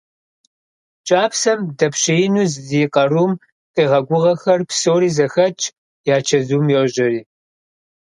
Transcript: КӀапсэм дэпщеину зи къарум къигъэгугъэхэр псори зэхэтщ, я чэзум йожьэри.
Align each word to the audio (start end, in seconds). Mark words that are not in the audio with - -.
КӀапсэм 1.07 1.59
дэпщеину 1.77 2.43
зи 2.67 2.81
къарум 2.93 3.31
къигъэгугъэхэр 3.73 4.59
псори 4.69 5.09
зэхэтщ, 5.17 5.63
я 6.15 6.17
чэзум 6.27 6.65
йожьэри. 6.75 7.21